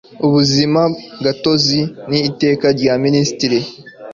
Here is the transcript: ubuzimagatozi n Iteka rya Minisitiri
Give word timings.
ubuzimagatozi 0.25 1.79
n 2.09 2.11
Iteka 2.29 2.65
rya 2.77 2.93
Minisitiri 3.03 3.59